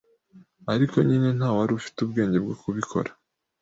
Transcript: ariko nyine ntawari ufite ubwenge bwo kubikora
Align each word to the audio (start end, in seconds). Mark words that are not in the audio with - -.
ariko 0.73 0.95
nyine 1.07 1.27
ntawari 1.37 1.71
ufite 1.79 1.97
ubwenge 2.01 2.37
bwo 2.43 2.55
kubikora 2.61 3.09